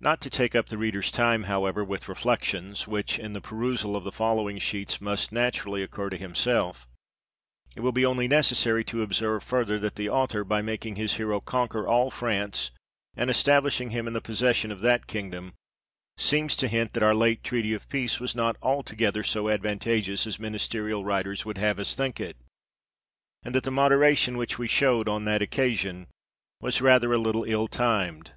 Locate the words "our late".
17.04-17.44